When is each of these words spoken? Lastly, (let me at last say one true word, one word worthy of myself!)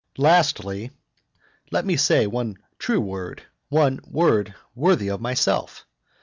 Lastly, 0.17 0.89
(let 1.69 1.85
me 1.85 1.93
at 1.93 1.97
last 1.97 2.05
say 2.07 2.25
one 2.25 2.57
true 2.79 2.99
word, 2.99 3.43
one 3.69 3.99
word 4.07 4.55
worthy 4.73 5.09
of 5.11 5.21
myself!) 5.21 5.85